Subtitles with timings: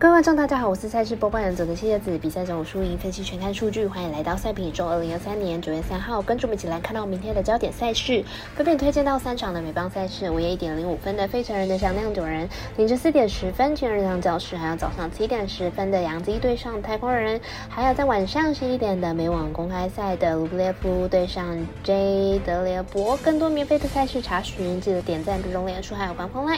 [0.00, 2.16] 各位观众，大家好，我是赛事播报员佐的谢叶子。
[2.18, 4.86] 比赛中输赢分析全看数据，欢迎来到赛品宇宙。
[4.86, 8.22] 二零二三年九月三号，跟着我们一起来看到明天的焦点赛事。
[8.54, 21.44] 分别推荐到三场的美邦赛事：午夜一点零五分的费城人对上酿酒人，凌晨四点十分全日堂教室，还有早上七点十分的洋基对上太空人，还有在晚上十一点的美网公开赛的卢布列夫对上
[21.82, 23.16] J 德列博。
[23.16, 26.54] 更多免费的赛事查询，记得点赞、追踪脸书还有官方号。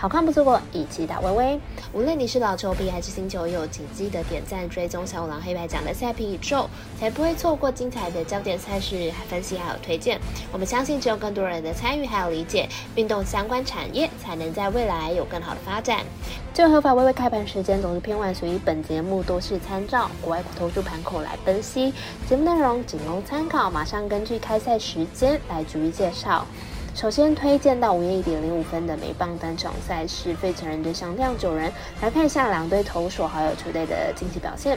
[0.00, 1.60] 好看不错过，一起打微微。
[1.92, 6.70] 无论你是老球皮还是新球友，请记得点赞、追踪小五郎黑白奖的赛评宇宙，
[7.00, 10.20] 才不会错过精彩的焦点赛事分析还有推荐。
[10.52, 15.98] 我们相信，只有更多人的参与还有理解，运动相关产业才能在未来有更好的发展。
[16.54, 21.92] 这合法微微开盘时间总是偏晚，所以本节目都是参照国外投注盘口来分析，
[22.28, 23.68] 节目内容仅供参考。
[23.68, 26.46] 马上根据开赛时间来逐一介绍。
[27.00, 34.76] 首先推荐到午夜一点零五分的美棒单场赛事，费城人对上酿酒人，来看一下两队投手好友球队的近期表现。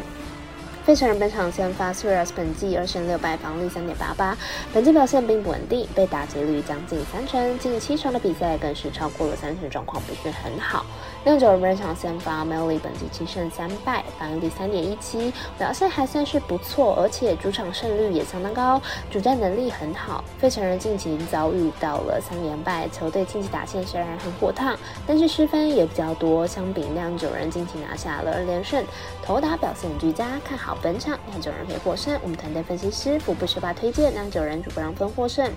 [0.83, 4.35] 费城人本场先发 s u a r e s 本季二胜六败，防率三点八八，
[4.73, 10.83] 本季表现并不稳定，被打击率将近三成，近七场的比赛更是超过了三成，状况不是很好。
[11.23, 20.23] 酿酒人本场先发 Melly 本季七胜三败，防御率三点一七，表现还算是不错，而且主场胜率也相当高，主战能力很好。
[20.39, 26.47] 费城人近期遭遇到了三连败，球队近期打线虽然很火烫，但是失分也比较多。
[26.47, 28.83] 相比酿酒人近期拿下了二连胜，
[29.21, 32.19] 投打表现俱佳，看好本场酿酒人可以获胜。
[32.21, 35.51] 我们团队分析师不不十八推荐酿酒人主不让分获胜。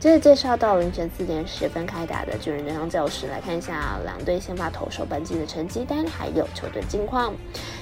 [0.00, 5.04] 接着介绍到凌晨四点十分开打的巨人对上教室，来看一下两队先发投手。
[5.04, 7.34] 本季的成绩单还有球队近况。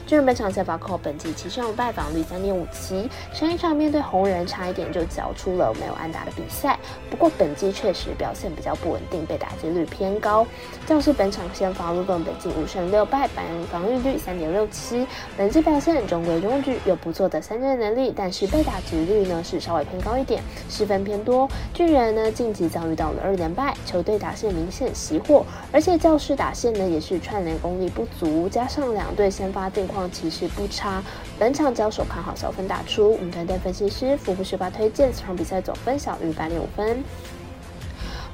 [0.06, 3.10] 巨人本场先发扣本季七胜五败，防率三点五七。
[3.32, 6.78] 上一场面对红人，差一点就缴出了没有安打的比赛。
[7.10, 10.46] 不过本季确实表现比较不稳定，被打击率偏高。
[10.86, 15.04] 教士本场先发卢顿本季五胜六败，防防御率三点六七。
[15.36, 21.48] 本季表现中规中矩，有不错的三振能力，但是被打击率呢是稍微偏高一点，失分偏多。
[21.74, 27.16] 巨人呢晋级遭遇到了二连败，球队打线明显熄火，而且教士打线呢也是。
[27.18, 31.02] 串联功力不足，加上两队先发近况其实不差，
[31.38, 33.12] 本场交手看好小分打出。
[33.12, 37.02] 我们团队分析师福布学霸推荐，这场比赛总分小于八点五分。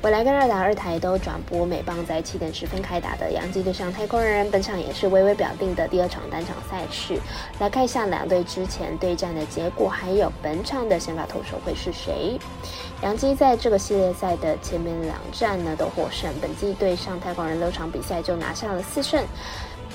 [0.03, 7.17] 未来跟二打二台都转播美棒在七点十分开打的洋基对上太空人，本场也是微微表定的第二场单场赛事。
[7.61, 12.37] 来看一下两队之前对战的结果，还有本场的先发投手会是谁。
[13.01, 19.25] 洋基在这个系列赛的前面两战呢都获胜，本季对上太空人六场比赛就拿下了四胜，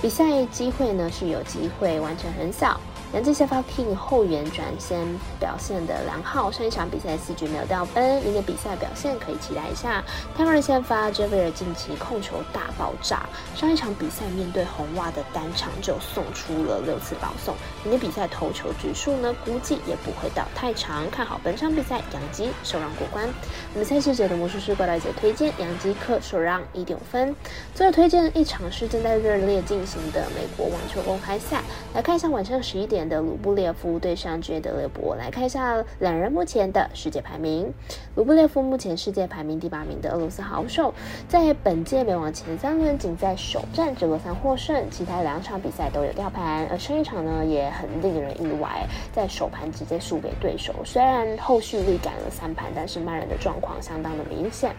[0.01, 2.79] 比赛机会呢是有机会完成很小。
[3.13, 4.99] 杨基先发 King 后援转先
[5.39, 10.03] 表现的良好，上一场比赛四局没有掉分，明天比赛表现可以期待一下。
[10.35, 13.25] 太空人先发 Javier 近期控球大爆炸，
[13.55, 23.25] 上一场比赛面对红袜的单场就送出了六次保送，明天比赛投球局数呢估计也不会到太长，看好本场比赛杨基首让过关。
[23.73, 27.33] 那么赛事者的魔术师怪大姐推荐杨基客首让一点五分。
[27.73, 31.63] 最后推荐一场是正在热烈进行的美国网球公开赛，
[31.93, 32.96] 来看一下晚上十一点。
[33.05, 37.73] 的卢布列夫对上杰德勒博，来看一下两人目前的世界排名。
[38.15, 40.93] 卢布列夫目前世界排名第八名的俄罗斯好手，
[41.27, 50.73] 在本届美网前三轮仅在首战只落三获胜，其他两场比赛都有掉盘，而上一场呢也很令人意外，在首盘直接输给对手。
[50.85, 54.71] 虽然后续力赶了三盘，但是慢人的状况相当的明显。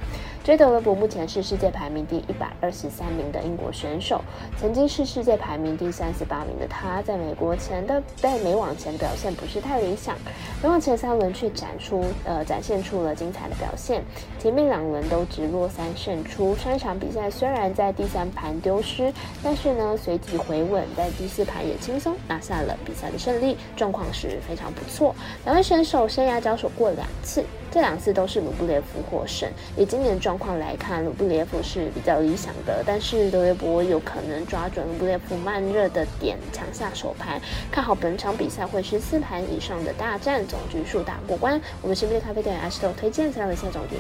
[0.43, 4.23] 杰德勒博目前是世界排名第一百二十三名的英国选手，
[4.57, 8.03] 曾经是世界排名第三十八名的他，在美国前的。
[8.17, 10.17] 在美网前表现不是太理想，
[10.63, 14.03] 美网前三轮却展出呃展现出了精彩的表现，
[14.39, 16.57] 前面两轮都直落三胜出。
[16.57, 25.15] 三场比赛虽然在第三盘丢失，但是呢随即回稳，在第四盘也轻松拿下了比赛的胜利，状况是非常不错。
[25.45, 27.45] 两位选手生涯交手过两次。
[27.71, 29.49] 这两次都是卢布列夫获胜。
[29.77, 37.41] 以今年状况来看，卢布列夫是比较理想的，但是德约博有可能抓准卢布列夫慢热的点，抢下手盘。
[37.71, 41.61] 看好本场比赛会是四盘以上的大战，总局数打过关。
[41.83, 43.97] 我们身边的咖啡店 S 豆推荐三位赛总局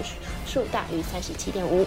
[0.47, 1.87] 数大于三十七点五。